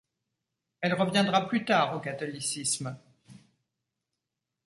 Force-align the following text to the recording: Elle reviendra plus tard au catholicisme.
Elle 0.81 0.95
reviendra 0.95 1.47
plus 1.47 1.63
tard 1.63 1.95
au 1.95 1.99
catholicisme. 1.99 2.97